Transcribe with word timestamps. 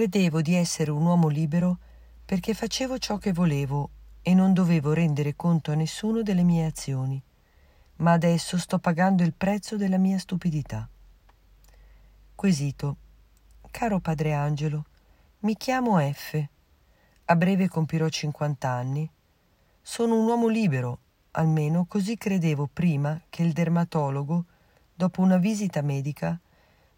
Credevo 0.00 0.40
di 0.40 0.54
essere 0.54 0.90
un 0.90 1.04
uomo 1.04 1.28
libero 1.28 1.76
perché 2.24 2.54
facevo 2.54 2.96
ciò 2.96 3.18
che 3.18 3.34
volevo 3.34 3.90
e 4.22 4.32
non 4.32 4.54
dovevo 4.54 4.94
rendere 4.94 5.36
conto 5.36 5.72
a 5.72 5.74
nessuno 5.74 6.22
delle 6.22 6.42
mie 6.42 6.64
azioni, 6.64 7.22
ma 7.96 8.12
adesso 8.12 8.56
sto 8.56 8.78
pagando 8.78 9.22
il 9.24 9.34
prezzo 9.34 9.76
della 9.76 9.98
mia 9.98 10.18
stupidità. 10.18 10.88
Quesito. 12.34 12.96
Caro 13.70 14.00
padre 14.00 14.32
Angelo, 14.32 14.86
mi 15.40 15.54
chiamo 15.54 15.98
F. 16.00 16.48
A 17.26 17.36
breve 17.36 17.68
compirò 17.68 18.08
50 18.08 18.70
anni. 18.70 19.10
Sono 19.82 20.18
un 20.18 20.26
uomo 20.26 20.48
libero, 20.48 20.98
almeno 21.32 21.84
così 21.84 22.16
credevo 22.16 22.70
prima 22.72 23.20
che 23.28 23.42
il 23.42 23.52
dermatologo, 23.52 24.46
dopo 24.94 25.20
una 25.20 25.36
visita 25.36 25.82
medica, 25.82 26.40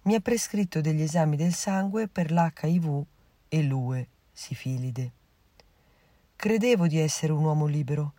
mi 0.02 0.14
ha 0.14 0.20
prescritto 0.20 0.80
degli 0.80 1.02
esami 1.02 1.36
del 1.36 1.52
sangue 1.52 2.08
per 2.08 2.32
l'HIV 2.32 3.04
e 3.48 3.62
l'UE, 3.62 4.08
sifilide. 4.32 5.12
Credevo 6.34 6.88
di 6.88 6.98
essere 6.98 7.32
un 7.32 7.44
uomo 7.44 7.66
libero, 7.66 8.14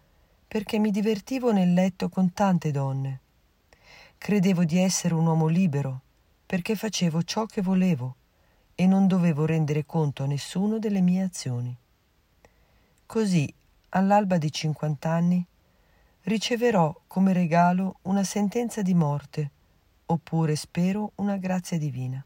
perché 0.48 0.80
mi 0.80 0.91
divertivo 0.91 1.52
nel 1.52 1.73
letto 1.73 2.07
con 2.07 2.31
tante 2.31 2.71
donne. 2.71 3.20
Credevo 4.17 4.63
di 4.63 4.77
essere 4.77 5.13
un 5.13 5.26
uomo 5.26 5.48
libero, 5.48 6.02
perché 6.45 6.76
facevo 6.76 7.23
ciò 7.23 7.45
che 7.45 7.62
volevo 7.62 8.15
e 8.76 8.88
non 8.88 9.07
dovevo 9.07 9.45
rendere 9.45 9.85
conto 9.85 10.23
a 10.23 10.27
nessuno 10.27 10.79
delle 10.79 11.02
mie 11.02 11.23
azioni. 11.23 11.76
Così, 13.05 13.54
all'alba 13.90 14.38
di 14.38 14.52
cinquant'anni, 14.52 15.45
riceverò 16.21 17.02
come 17.07 17.34
regalo 17.34 17.98
una 18.04 18.23
sentenza 18.23 18.81
di 18.81 18.93
morte, 18.93 19.52
oppure 20.05 20.55
spero 20.55 21.12
una 21.16 21.38
grazia 21.38 21.77
divina. 21.77 22.23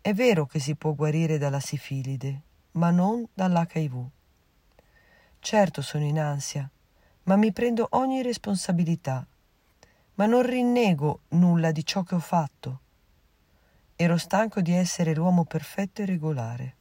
È 0.00 0.14
vero 0.14 0.46
che 0.46 0.58
si 0.58 0.74
può 0.76 0.94
guarire 0.94 1.38
dalla 1.38 1.60
sifilide, 1.60 2.42
ma 2.72 2.90
non 2.90 3.26
dall'HIV. 3.32 4.08
Certo 5.38 5.82
sono 5.82 6.04
in 6.04 6.18
ansia, 6.18 6.68
ma 7.24 7.36
mi 7.36 7.52
prendo 7.52 7.86
ogni 7.92 8.22
responsabilità, 8.22 9.26
ma 10.14 10.26
non 10.26 10.42
rinnego 10.42 11.20
nulla 11.28 11.70
di 11.72 11.84
ciò 11.84 12.02
che 12.02 12.14
ho 12.14 12.20
fatto. 12.20 12.80
Ero 13.96 14.16
stanco 14.16 14.60
di 14.60 14.72
essere 14.72 15.14
l'uomo 15.14 15.44
perfetto 15.44 16.02
e 16.02 16.06
regolare. 16.06 16.74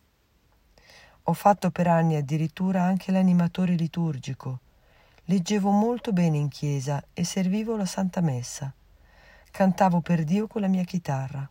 Ho 1.24 1.34
fatto 1.34 1.70
per 1.70 1.88
anni 1.88 2.16
addirittura 2.16 2.84
anche 2.84 3.12
l'animatore 3.12 3.76
liturgico. 3.76 4.60
Leggevo 5.26 5.70
molto 5.70 6.12
bene 6.12 6.38
in 6.38 6.48
chiesa 6.48 7.04
e 7.14 7.24
servivo 7.24 7.76
la 7.76 7.86
Santa 7.86 8.22
Messa. 8.22 8.74
Cantavo 9.52 10.00
per 10.00 10.24
Dio 10.24 10.48
con 10.48 10.62
la 10.62 10.68
mia 10.68 10.84
chitarra. 10.84 11.50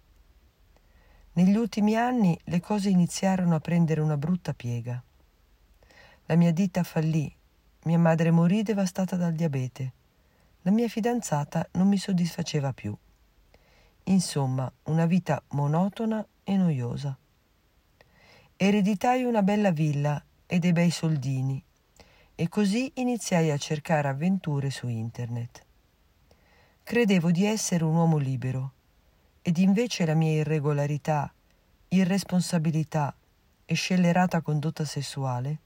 Negli 1.33 1.57
ultimi 1.57 1.95
anni 1.95 2.39
le 2.45 2.59
cose 2.59 2.89
iniziarono 2.89 3.55
a 3.55 3.61
prendere 3.61 4.01
una 4.01 4.17
brutta 4.17 4.55
piega. 4.55 5.03
La 6.27 6.35
mia 6.35 6.53
ditta 6.53 6.83
fallì, 6.83 7.33
mia 7.85 7.99
madre 7.99 8.31
morì 8.31 8.63
devastata 8.63 9.17
dal 9.17 9.35
diabete. 9.35 9.93
La 10.63 10.71
mia 10.71 10.89
fidanzata 10.89 11.69
non 11.73 11.87
mi 11.87 11.99
soddisfaceva 11.99 12.73
più. 12.73 12.97
Insomma, 14.05 14.73
una 14.85 15.07
vita 15.07 15.43
monotona 15.49 16.27
e 16.45 16.57
noiosa. 16.57 17.17
Ereditai 18.57 19.23
una 19.23 19.43
bella 19.43 19.71
villa 19.71 20.23
e 20.47 20.59
dei 20.59 20.73
bei 20.73 20.91
soldini 20.91 21.63
e 22.35 22.49
così 22.49 22.91
iniziai 22.95 23.51
a 23.51 23.59
cercare 23.59 24.09
avventure 24.09 24.71
su 24.71 24.89
internet. 24.89 25.67
Credevo 26.89 27.31
di 27.31 27.45
essere 27.45 27.85
un 27.85 27.95
uomo 27.95 28.17
libero 28.17 28.73
ed 29.43 29.59
invece 29.59 30.07
la 30.07 30.15
mia 30.15 30.33
irregolarità, 30.33 31.31
irresponsabilità 31.89 33.15
e 33.67 33.75
scellerata 33.75 34.41
condotta 34.41 34.87
sessuale 34.87 35.59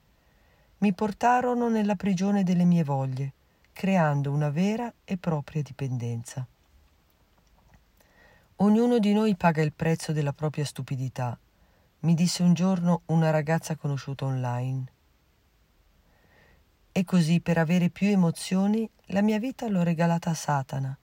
mi 0.79 0.93
portarono 0.93 1.69
nella 1.69 1.95
prigione 1.95 2.43
delle 2.43 2.65
mie 2.65 2.83
voglie, 2.83 3.33
creando 3.73 4.33
una 4.33 4.51
vera 4.51 4.93
e 5.05 5.17
propria 5.17 5.63
dipendenza. 5.63 6.45
Ognuno 8.57 8.99
di 8.99 9.13
noi 9.13 9.37
paga 9.37 9.63
il 9.63 9.73
prezzo 9.73 10.11
della 10.11 10.33
propria 10.33 10.65
stupidità 10.65 11.39
mi 12.01 12.15
disse 12.15 12.43
un 12.43 12.53
giorno 12.53 13.03
una 13.07 13.31
ragazza 13.31 13.77
conosciuta 13.77 14.25
online. 14.25 14.87
E 16.91 17.05
così 17.05 17.39
per 17.39 17.59
avere 17.59 17.91
più 17.91 18.09
emozioni 18.09 18.91
la 19.11 19.23
mia 19.23 19.39
vita 19.39 19.69
l'ho 19.69 19.85
regalata 19.85 20.31
a 20.31 20.35
Satana 20.35 20.97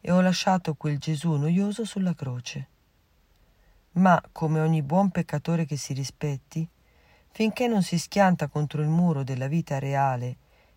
e 0.00 0.10
ho 0.10 0.20
lasciato 0.20 0.74
quel 0.74 0.98
Gesù 0.98 1.32
noioso 1.32 1.84
sulla 1.84 2.14
croce. 2.14 2.68
Ma, 3.92 4.22
come 4.32 4.60
ogni 4.60 4.82
buon 4.82 5.10
peccatore 5.10 5.64
che 5.64 5.76
si 5.76 5.92
rispetti, 5.92 6.68
finché 7.30 7.66
non 7.66 7.82
si 7.82 7.98
schianta 7.98 8.48
contro 8.48 8.82
il 8.82 8.88
muro 8.88 9.22
della 9.22 9.46
vita 9.46 9.78
reale 9.78 10.36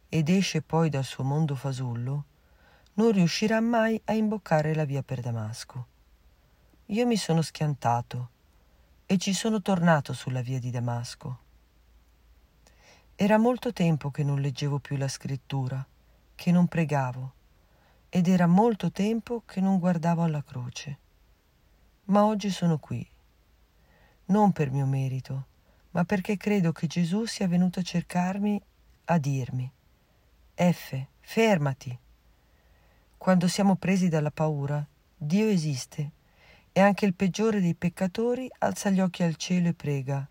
ed 0.10 0.30
esce 0.30 0.62
poi 0.62 0.90
dal 0.90 1.04
suo 1.04 1.24
mondo 1.24 1.56
fasullo, 1.56 2.26
non 2.94 3.12
riuscirà 3.12 3.60
mai 3.62 4.00
a 4.06 4.14
imboccare 4.14 4.74
la 4.74 4.84
via 4.84 5.04
per 5.04 5.22
Damasco. 5.22 5.88
Io 6.88 7.06
mi 7.06 7.18
sono 7.18 7.42
schiantato 7.42 8.30
e 9.06 9.18
ci 9.18 9.34
sono 9.34 9.62
tornato 9.62 10.14
sulla 10.14 10.42
via 10.42 10.60
di 10.60 10.72
Damasco. 10.72 11.40
Era 13.16 13.38
molto 13.38 13.74
tempo 13.74 14.12
che 14.12 14.24
non 14.24 14.40
leggevo 14.40 14.80
più 14.80 14.96
la 14.98 15.08
scrittura, 15.08 15.86
che 16.36 16.52
non 16.52 16.68
pregavo, 16.68 17.34
ed 18.10 18.28
era 18.28 18.48
molto 18.48 18.92
tempo 18.92 19.44
che 19.46 19.62
non 19.62 19.78
guardavo 19.80 20.24
alla 20.24 20.44
croce. 20.44 20.98
Ma 22.06 22.26
oggi 22.26 22.50
sono 22.50 22.80
qui, 22.80 23.08
non 24.26 24.52
per 24.52 24.72
mio 24.72 24.86
merito, 24.86 25.46
ma 25.92 26.04
perché 26.04 26.38
credo 26.38 26.72
che 26.72 26.88
Gesù 26.88 27.26
sia 27.26 27.48
venuto 27.48 27.80
a 27.80 27.84
cercarmi, 27.84 28.62
a 29.06 29.18
dirmi, 29.18 29.72
F, 30.56 31.06
fermati. 31.20 31.98
Quando 33.18 33.48
siamo 33.48 33.76
presi 33.76 34.10
dalla 34.10 34.32
paura, 34.32 34.86
Dio 35.16 35.48
esiste 35.48 36.12
e 36.72 36.82
anche 36.82 37.06
il 37.06 37.14
peggiore 37.14 37.62
dei 37.62 37.76
peccatori 37.76 38.50
alza 38.60 38.90
gli 38.90 39.00
occhi 39.00 39.24
al 39.24 39.36
cielo 39.36 39.70
e 39.70 39.74
prega, 39.74 40.28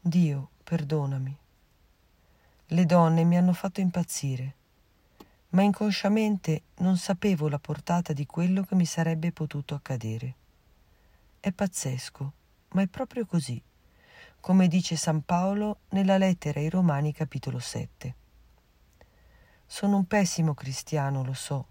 Dio, 0.00 0.50
perdonami. 0.64 1.38
Le 2.66 2.84
donne 2.84 3.24
mi 3.24 3.36
hanno 3.36 3.52
fatto 3.52 3.80
impazzire, 3.80 4.54
ma 5.56 5.62
inconsciamente 5.62 6.64
non 6.80 6.98
sapevo 6.98 7.48
la 7.48 7.58
portata 7.58 8.12
di 8.12 8.26
quello 8.26 8.62
che 8.62 8.74
mi 8.74 8.84
sarebbe 8.84 9.32
potuto 9.32 9.74
accadere. 9.74 10.34
È 11.40 11.50
pazzesco, 11.50 12.32
ma 12.72 12.82
è 12.82 12.86
proprio 12.88 13.24
così, 13.24 13.60
come 14.38 14.68
dice 14.68 14.96
San 14.96 15.22
Paolo 15.22 15.78
nella 15.90 16.18
lettera 16.18 16.60
ai 16.60 16.68
Romani 16.68 17.10
capitolo 17.14 17.58
7. 17.58 18.14
Sono 19.64 19.96
un 19.96 20.04
pessimo 20.04 20.52
cristiano, 20.52 21.24
lo 21.24 21.32
so. 21.32 21.66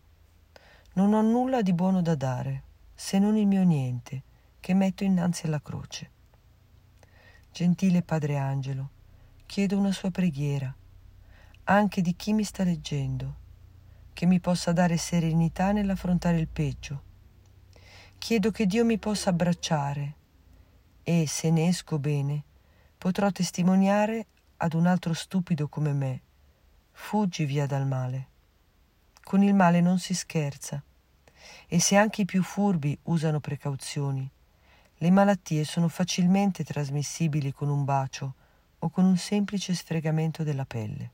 Non 0.93 1.13
ho 1.13 1.21
nulla 1.21 1.61
di 1.61 1.73
buono 1.73 2.01
da 2.01 2.15
dare 2.15 2.63
se 2.95 3.19
non 3.19 3.37
il 3.37 3.45
mio 3.45 3.63
niente, 3.63 4.23
che 4.61 4.73
metto 4.73 5.03
innanzi 5.03 5.45
alla 5.45 5.61
croce. 5.61 6.09
Gentile 7.51 8.01
Padre 8.01 8.37
Angelo, 8.37 8.89
chiedo 9.45 9.77
una 9.77 9.91
sua 9.91 10.09
preghiera, 10.09 10.73
anche 11.65 12.01
di 12.01 12.15
chi 12.15 12.33
mi 12.33 12.43
sta 12.43 12.63
leggendo, 12.63 13.43
che 14.15 14.25
mi 14.25 14.39
possa 14.39 14.71
dare 14.71 14.95
serenità 14.95 15.73
nell'affrontare 15.73 16.39
il 16.39 16.47
peggio. 16.47 17.03
Chiedo 18.17 18.49
che 18.49 18.65
Dio 18.65 18.85
mi 18.85 18.97
possa 18.97 19.31
abbracciare 19.31 20.13
e, 21.03 21.27
se 21.27 21.51
ne 21.51 21.67
esco 21.67 21.99
bene, 21.99 22.43
potrò 22.97 23.29
testimoniare 23.29 24.27
ad 24.57 24.73
un 24.73 24.87
altro 24.87 25.11
stupido 25.13 25.67
come 25.67 25.91
me, 25.91 26.21
fuggi 26.93 27.43
via 27.43 27.65
dal 27.65 27.85
male. 27.85 28.27
Con 29.21 29.43
il 29.43 29.53
male 29.53 29.81
non 29.81 29.99
si 29.99 30.13
scherza 30.13 30.81
e 31.67 31.79
se 31.81 31.97
anche 31.97 32.21
i 32.21 32.25
più 32.25 32.41
furbi 32.41 32.97
usano 33.03 33.41
precauzioni, 33.41 34.31
le 34.99 35.11
malattie 35.11 35.65
sono 35.65 35.89
facilmente 35.89 36.63
trasmissibili 36.63 37.51
con 37.51 37.67
un 37.67 37.83
bacio 37.83 38.33
o 38.79 38.89
con 38.89 39.03
un 39.03 39.17
semplice 39.17 39.73
sfregamento 39.75 40.43
della 40.43 40.65
pelle. 40.65 41.11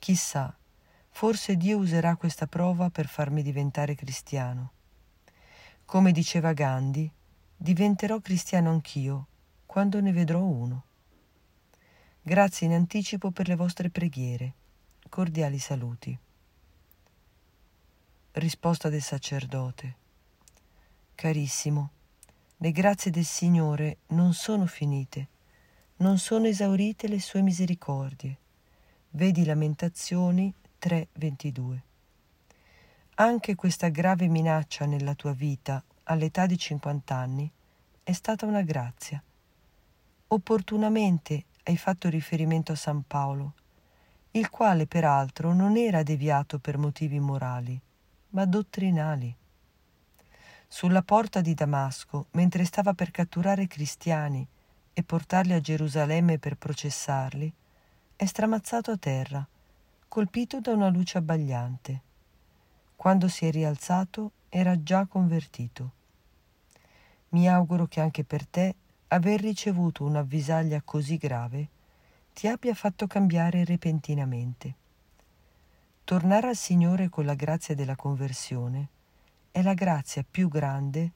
Chissà, 0.00 0.52
forse 1.10 1.56
Dio 1.56 1.78
userà 1.78 2.16
questa 2.16 2.46
prova 2.46 2.90
per 2.90 3.06
farmi 3.06 3.42
diventare 3.42 3.94
cristiano. 3.94 4.72
Come 5.84 6.12
diceva 6.12 6.52
Gandhi, 6.52 7.10
diventerò 7.56 8.20
cristiano 8.20 8.70
anch'io 8.70 9.26
quando 9.66 10.00
ne 10.00 10.12
vedrò 10.12 10.40
uno. 10.40 10.84
Grazie 12.22 12.66
in 12.66 12.72
anticipo 12.72 13.30
per 13.30 13.48
le 13.48 13.56
vostre 13.56 13.90
preghiere. 13.90 14.54
Cordiali 15.08 15.58
saluti. 15.58 16.16
Risposta 18.32 18.88
del 18.88 19.02
sacerdote. 19.02 19.96
Carissimo, 21.14 21.90
le 22.58 22.70
grazie 22.72 23.10
del 23.10 23.24
Signore 23.24 23.98
non 24.08 24.32
sono 24.34 24.66
finite, 24.66 25.28
non 25.96 26.18
sono 26.18 26.46
esaurite 26.46 27.08
le 27.08 27.20
sue 27.20 27.42
misericordie. 27.42 28.38
Vedi 29.10 29.44
Lamentazioni 29.44 30.54
3:22. 30.80 31.82
Anche 33.16 33.54
questa 33.54 33.88
grave 33.90 34.28
minaccia 34.28 34.86
nella 34.86 35.14
tua 35.14 35.32
vita 35.32 35.84
all'età 36.04 36.46
di 36.46 36.56
50 36.56 37.14
anni 37.14 37.50
è 38.02 38.12
stata 38.12 38.46
una 38.46 38.62
grazia. 38.62 39.22
opportunamente 40.32 41.44
hai 41.64 41.76
fatto 41.76 42.08
riferimento 42.08 42.72
a 42.72 42.76
San 42.76 43.02
Paolo, 43.06 43.54
il 44.32 44.48
quale 44.48 44.86
peraltro 44.86 45.52
non 45.52 45.76
era 45.76 46.02
deviato 46.02 46.58
per 46.58 46.78
motivi 46.78 47.18
morali, 47.18 47.78
ma 48.30 48.44
dottrinali. 48.44 49.34
Sulla 50.68 51.02
porta 51.02 51.40
di 51.40 51.52
Damasco, 51.52 52.26
mentre 52.32 52.64
stava 52.64 52.94
per 52.94 53.10
catturare 53.10 53.66
cristiani 53.66 54.46
e 54.92 55.02
portarli 55.02 55.52
a 55.52 55.60
Gerusalemme 55.60 56.38
per 56.38 56.56
processarli, 56.56 57.52
è 58.14 58.24
stramazzato 58.24 58.92
a 58.92 58.96
terra, 58.96 59.46
colpito 60.10 60.58
da 60.58 60.72
una 60.72 60.88
luce 60.88 61.18
abbagliante. 61.18 62.00
Quando 62.96 63.28
si 63.28 63.46
è 63.46 63.52
rialzato 63.52 64.32
era 64.48 64.82
già 64.82 65.06
convertito. 65.06 65.92
Mi 67.28 67.48
auguro 67.48 67.86
che 67.86 68.00
anche 68.00 68.24
per 68.24 68.44
te 68.44 68.74
aver 69.06 69.40
ricevuto 69.40 70.02
un'avvisaglia 70.02 70.82
così 70.84 71.16
grave 71.16 71.68
ti 72.32 72.48
abbia 72.48 72.74
fatto 72.74 73.06
cambiare 73.06 73.64
repentinamente. 73.64 74.74
Tornare 76.02 76.48
al 76.48 76.56
Signore 76.56 77.08
con 77.08 77.24
la 77.24 77.34
grazia 77.34 77.76
della 77.76 77.94
conversione 77.94 78.88
è 79.52 79.62
la 79.62 79.74
grazia 79.74 80.24
più 80.28 80.48
grande 80.48 81.12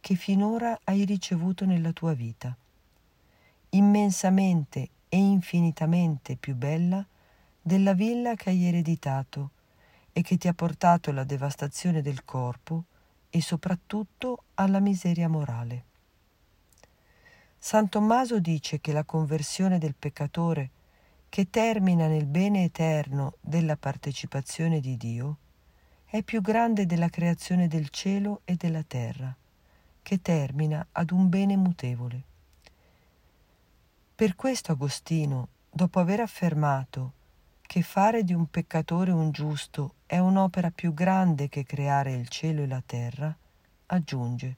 che 0.00 0.16
finora 0.16 0.78
hai 0.84 1.06
ricevuto 1.06 1.64
nella 1.64 1.92
tua 1.92 2.12
vita. 2.12 2.54
Immensamente 3.70 4.90
e 5.08 5.16
infinitamente 5.16 6.36
più 6.36 6.54
bella 6.54 7.06
della 7.66 7.94
villa 7.94 8.34
che 8.34 8.50
hai 8.50 8.66
ereditato 8.66 9.52
e 10.12 10.20
che 10.20 10.36
ti 10.36 10.48
ha 10.48 10.52
portato 10.52 11.08
alla 11.08 11.24
devastazione 11.24 12.02
del 12.02 12.22
corpo 12.22 12.84
e 13.30 13.40
soprattutto 13.40 14.42
alla 14.56 14.80
miseria 14.80 15.30
morale. 15.30 15.84
San 17.58 17.88
Tommaso 17.88 18.38
dice 18.38 18.82
che 18.82 18.92
la 18.92 19.04
conversione 19.04 19.78
del 19.78 19.94
peccatore, 19.98 20.70
che 21.30 21.48
termina 21.48 22.06
nel 22.06 22.26
bene 22.26 22.64
eterno 22.64 23.36
della 23.40 23.78
partecipazione 23.78 24.80
di 24.80 24.98
Dio, 24.98 25.38
è 26.04 26.22
più 26.22 26.42
grande 26.42 26.84
della 26.84 27.08
creazione 27.08 27.66
del 27.66 27.88
cielo 27.88 28.42
e 28.44 28.56
della 28.56 28.82
terra, 28.82 29.34
che 30.02 30.20
termina 30.20 30.86
ad 30.92 31.12
un 31.12 31.30
bene 31.30 31.56
mutevole. 31.56 32.22
Per 34.14 34.36
questo 34.36 34.72
Agostino, 34.72 35.48
dopo 35.70 35.98
aver 35.98 36.20
affermato 36.20 37.22
che 37.66 37.82
fare 37.82 38.24
di 38.24 38.34
un 38.34 38.46
peccatore 38.46 39.10
un 39.10 39.30
giusto 39.30 39.94
è 40.06 40.18
un'opera 40.18 40.70
più 40.70 40.94
grande 40.94 41.48
che 41.48 41.64
creare 41.64 42.12
il 42.12 42.28
cielo 42.28 42.62
e 42.62 42.66
la 42.66 42.82
terra, 42.84 43.36
aggiunge 43.86 44.56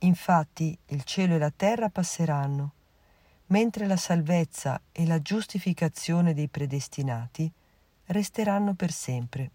Infatti 0.00 0.76
il 0.88 1.04
cielo 1.04 1.36
e 1.36 1.38
la 1.38 1.52
terra 1.54 1.88
passeranno, 1.88 2.72
mentre 3.46 3.86
la 3.86 3.96
salvezza 3.96 4.80
e 4.92 5.06
la 5.06 5.22
giustificazione 5.22 6.34
dei 6.34 6.48
predestinati 6.48 7.50
resteranno 8.06 8.74
per 8.74 8.92
sempre. 8.92 9.50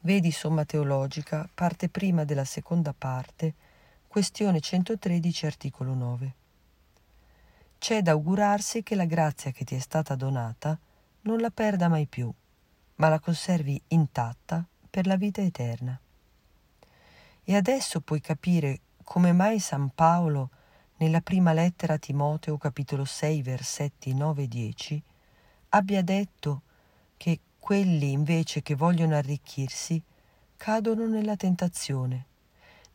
Vedi 0.00 0.32
Somma 0.32 0.64
Teologica, 0.64 1.48
parte 1.52 1.88
prima 1.88 2.24
della 2.24 2.44
seconda 2.44 2.92
parte, 2.96 3.54
questione 4.08 4.60
113, 4.60 5.46
articolo 5.46 5.94
9. 5.94 6.34
C'è 7.78 8.02
da 8.02 8.10
augurarsi 8.10 8.82
che 8.82 8.96
la 8.96 9.04
grazia 9.04 9.52
che 9.52 9.64
ti 9.64 9.76
è 9.76 9.78
stata 9.78 10.16
donata 10.16 10.76
non 11.22 11.38
la 11.38 11.50
perda 11.50 11.88
mai 11.88 12.06
più, 12.06 12.30
ma 12.96 13.08
la 13.08 13.20
conservi 13.20 13.80
intatta 13.88 14.66
per 14.90 15.06
la 15.06 15.16
vita 15.16 15.40
eterna. 15.40 15.98
E 17.44 17.56
adesso 17.56 18.00
puoi 18.00 18.20
capire 18.20 18.80
come 19.04 19.32
mai 19.32 19.60
San 19.60 19.90
Paolo, 19.94 20.50
nella 20.96 21.20
prima 21.20 21.52
lettera 21.52 21.94
a 21.94 21.98
Timoteo, 21.98 22.58
capitolo 22.58 23.04
6, 23.04 23.42
versetti 23.42 24.12
9 24.12 24.42
e 24.42 24.48
10, 24.48 25.02
abbia 25.70 26.02
detto 26.02 26.62
che 27.16 27.38
quelli 27.58 28.10
invece 28.10 28.60
che 28.60 28.74
vogliono 28.74 29.14
arricchirsi 29.14 30.02
cadono 30.56 31.06
nella 31.06 31.36
tentazione, 31.36 32.26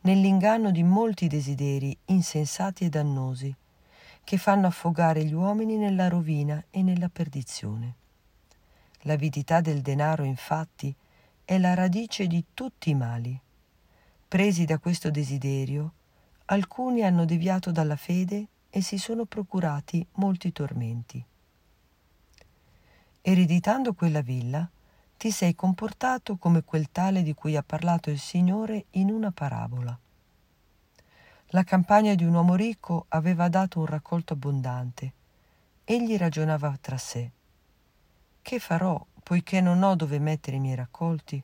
nell'inganno 0.02 0.70
di 0.70 0.82
molti 0.82 1.26
desideri 1.26 1.96
insensati 2.06 2.84
e 2.84 2.88
dannosi, 2.90 3.56
che 4.24 4.38
fanno 4.38 4.66
affogare 4.66 5.24
gli 5.24 5.34
uomini 5.34 5.76
nella 5.76 6.08
rovina 6.08 6.64
e 6.70 6.82
nella 6.82 7.08
perdizione. 7.08 7.94
L'avidità 9.02 9.60
del 9.60 9.82
denaro, 9.82 10.24
infatti, 10.24 10.94
è 11.44 11.58
la 11.58 11.74
radice 11.74 12.26
di 12.26 12.42
tutti 12.54 12.90
i 12.90 12.94
mali. 12.94 13.38
Presi 14.26 14.64
da 14.64 14.78
questo 14.78 15.10
desiderio, 15.10 15.92
alcuni 16.46 17.02
hanno 17.02 17.26
deviato 17.26 17.70
dalla 17.70 17.96
fede 17.96 18.46
e 18.70 18.80
si 18.80 18.98
sono 18.98 19.26
procurati 19.26 20.04
molti 20.14 20.52
tormenti. 20.52 21.24
Ereditando 23.20 23.92
quella 23.92 24.22
villa, 24.22 24.68
ti 25.16 25.30
sei 25.30 25.54
comportato 25.54 26.36
come 26.36 26.64
quel 26.64 26.90
tale 26.90 27.22
di 27.22 27.34
cui 27.34 27.56
ha 27.56 27.62
parlato 27.62 28.10
il 28.10 28.18
Signore 28.18 28.86
in 28.92 29.10
una 29.10 29.30
parabola. 29.30 29.98
La 31.48 31.62
campagna 31.64 32.14
di 32.14 32.24
un 32.24 32.34
uomo 32.34 32.54
ricco 32.54 33.06
aveva 33.08 33.48
dato 33.48 33.78
un 33.78 33.86
raccolto 33.86 34.32
abbondante. 34.32 35.12
Egli 35.84 36.16
ragionava 36.16 36.76
tra 36.80 36.96
sé. 36.96 37.30
Che 38.42 38.58
farò, 38.58 39.04
poiché 39.22 39.60
non 39.60 39.82
ho 39.82 39.94
dove 39.94 40.18
mettere 40.18 40.56
i 40.56 40.60
miei 40.60 40.74
raccolti? 40.74 41.42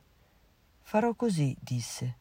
Farò 0.81 1.13
così, 1.13 1.55
disse. 1.59 2.15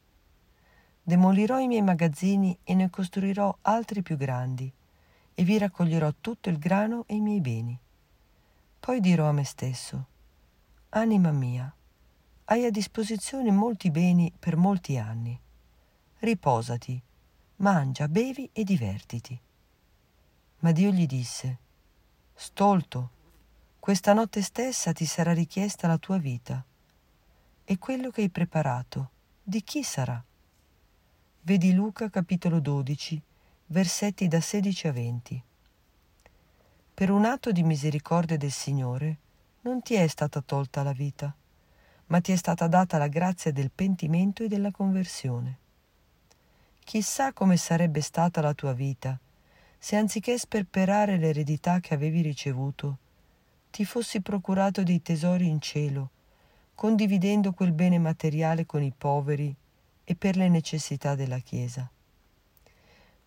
Demolirò 1.02 1.58
i 1.58 1.66
miei 1.66 1.82
magazzini 1.82 2.56
e 2.62 2.74
ne 2.74 2.88
costruirò 2.88 3.58
altri 3.62 4.02
più 4.02 4.16
grandi, 4.16 4.72
e 5.34 5.42
vi 5.42 5.58
raccoglierò 5.58 6.12
tutto 6.20 6.48
il 6.48 6.58
grano 6.58 7.04
e 7.06 7.16
i 7.16 7.20
miei 7.20 7.40
beni. 7.40 7.78
Poi 8.78 9.00
dirò 9.00 9.28
a 9.28 9.32
me 9.32 9.44
stesso, 9.44 10.06
Anima 10.90 11.30
mia, 11.30 11.72
hai 12.46 12.64
a 12.64 12.70
disposizione 12.70 13.52
molti 13.52 13.92
beni 13.92 14.32
per 14.36 14.56
molti 14.56 14.98
anni. 14.98 15.38
Riposati, 16.18 17.00
mangia, 17.60 18.08
bevi 18.08 18.48
e 18.52 18.64
divertiti. 18.64 19.38
Ma 20.60 20.72
Dio 20.72 20.90
gli 20.90 21.06
disse, 21.06 21.58
Stolto, 22.34 23.10
questa 23.78 24.12
notte 24.12 24.42
stessa 24.42 24.92
ti 24.92 25.06
sarà 25.06 25.32
richiesta 25.32 25.86
la 25.86 25.98
tua 25.98 26.18
vita. 26.18 26.62
E 27.64 27.78
quello 27.78 28.10
che 28.10 28.22
hai 28.22 28.30
preparato, 28.30 29.10
di 29.42 29.62
chi 29.62 29.82
sarà? 29.82 30.22
Vedi 31.42 31.72
Luca 31.72 32.10
capitolo 32.10 32.60
12, 32.60 33.20
versetti 33.66 34.26
da 34.28 34.40
16 34.40 34.88
a 34.88 34.92
20. 34.92 35.42
Per 36.94 37.10
un 37.10 37.24
atto 37.24 37.52
di 37.52 37.62
misericordia 37.62 38.36
del 38.36 38.50
Signore 38.50 39.16
non 39.62 39.82
ti 39.82 39.94
è 39.94 40.06
stata 40.06 40.40
tolta 40.40 40.82
la 40.82 40.92
vita, 40.92 41.34
ma 42.06 42.20
ti 42.20 42.32
è 42.32 42.36
stata 42.36 42.66
data 42.66 42.98
la 42.98 43.08
grazia 43.08 43.52
del 43.52 43.70
pentimento 43.70 44.42
e 44.42 44.48
della 44.48 44.70
conversione. 44.70 45.58
Chissà 46.90 47.32
come 47.32 47.56
sarebbe 47.56 48.00
stata 48.00 48.40
la 48.40 48.52
tua 48.52 48.72
vita 48.72 49.16
se 49.78 49.94
anziché 49.94 50.36
sperperare 50.36 51.18
l'eredità 51.18 51.78
che 51.78 51.94
avevi 51.94 52.20
ricevuto, 52.20 52.98
ti 53.70 53.84
fossi 53.84 54.20
procurato 54.20 54.82
dei 54.82 55.00
tesori 55.00 55.46
in 55.46 55.60
cielo, 55.60 56.10
condividendo 56.74 57.52
quel 57.52 57.70
bene 57.70 58.00
materiale 58.00 58.66
con 58.66 58.82
i 58.82 58.92
poveri 58.92 59.54
e 60.02 60.16
per 60.16 60.34
le 60.34 60.48
necessità 60.48 61.14
della 61.14 61.38
Chiesa. 61.38 61.88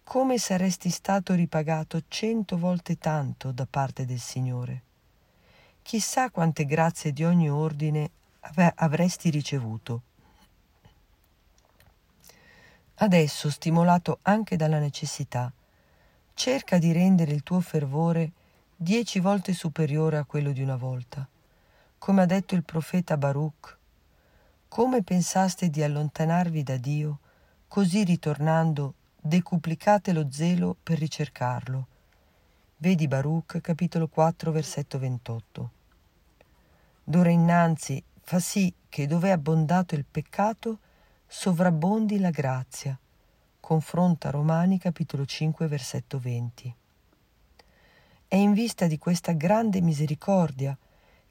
Come 0.04 0.38
saresti 0.38 0.90
stato 0.90 1.34
ripagato 1.34 2.02
cento 2.10 2.58
volte 2.58 2.98
tanto 2.98 3.54
da 3.54 3.66
parte 3.66 4.06
del 4.06 4.20
Signore. 4.20 4.82
Chissà 5.82 6.30
quante 6.32 6.66
grazie 6.66 7.14
di 7.14 7.24
ogni 7.24 7.50
ordine 7.50 8.12
avresti 8.76 9.30
ricevuto. 9.30 10.02
Adesso, 13.04 13.50
stimolato 13.50 14.20
anche 14.22 14.56
dalla 14.56 14.80
necessità, 14.80 15.52
cerca 16.34 16.78
di 16.78 16.94
rendere 16.94 17.34
il 17.34 17.44
tuo 17.44 17.60
fervore 17.60 18.32
dieci 18.78 19.20
volte 19.20 19.52
superiore 19.52 20.16
a 20.16 20.24
quello 20.24 20.54
di 20.54 20.62
una 20.62 20.78
volta. 20.78 21.28
Come 21.98 22.22
ha 22.22 22.26
detto 22.26 22.56
il 22.56 22.64
profeta 22.64 23.18
Baruch, 23.18 23.78
come 24.70 25.04
pensaste 25.04 25.70
di 25.70 25.84
allontanarvi 25.84 26.64
da 26.64 26.78
Dio, 26.78 27.20
così 27.68 28.06
ritornando 28.06 28.94
decuplicate 29.20 30.14
lo 30.14 30.30
zelo 30.32 30.74
per 30.82 30.98
ricercarlo. 30.98 31.88
Vedi 32.78 33.10
Baruch 33.10 33.60
capitolo 33.60 34.08
4 34.08 34.50
versetto 34.50 34.98
28. 34.98 35.72
D'ora 37.04 37.30
innanzi 37.30 38.02
fa 38.22 38.40
sì 38.40 38.74
che 38.88 39.08
dove 39.08 39.28
è 39.28 39.32
abbondato 39.32 39.94
il 39.94 40.06
peccato 40.10 40.78
sovrabbondi 41.36 42.20
la 42.20 42.30
grazia. 42.30 42.98
Confronta 43.60 44.30
Romani 44.30 44.78
capitolo 44.78 45.26
5 45.26 45.66
versetto 45.68 46.20
20. 46.20 46.76
È 48.28 48.36
in 48.36 48.54
vista 48.54 48.86
di 48.86 49.00
questa 49.00 49.32
grande 49.32 49.82
misericordia 49.82 50.78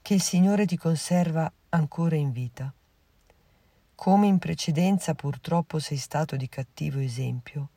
che 0.03 0.15
il 0.15 0.21
Signore 0.21 0.67
ti 0.67 0.77
conserva 0.77 1.51
ancora 1.69 2.17
in 2.17 2.33
vita. 2.33 2.71
Come 3.95 4.27
in 4.27 4.39
precedenza 4.39 5.15
purtroppo 5.15 5.79
sei 5.79 5.99
stato 5.99 6.35
di 6.35 6.49
cattivo 6.49 6.99
esempio, 6.99 7.69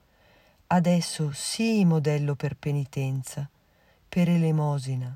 Adesso 0.68 1.32
sii 1.32 1.86
modello 1.86 2.34
per 2.34 2.56
penitenza, 2.56 3.48
per 4.10 4.30
elemosina, 4.30 5.16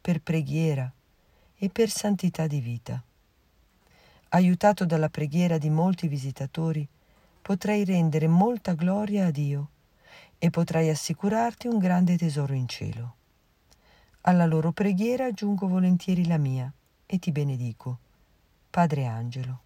per 0.00 0.20
preghiera 0.20 0.92
e 1.56 1.68
per 1.68 1.88
santità 1.88 2.48
di 2.48 2.58
vita. 2.58 3.00
Aiutato 4.30 4.84
dalla 4.84 5.08
preghiera 5.08 5.56
di 5.56 5.70
molti 5.70 6.06
visitatori, 6.06 6.86
potrai 7.40 7.84
rendere 7.84 8.28
molta 8.28 8.74
gloria 8.74 9.26
a 9.26 9.30
Dio 9.30 9.70
e 10.38 10.50
potrai 10.50 10.90
assicurarti 10.90 11.66
un 11.66 11.78
grande 11.78 12.18
tesoro 12.18 12.52
in 12.52 12.68
cielo. 12.68 13.14
Alla 14.22 14.44
loro 14.44 14.72
preghiera 14.72 15.24
aggiungo 15.24 15.66
volentieri 15.66 16.26
la 16.26 16.36
mia 16.36 16.70
e 17.06 17.18
ti 17.18 17.32
benedico. 17.32 17.98
Padre 18.68 19.06
Angelo. 19.06 19.60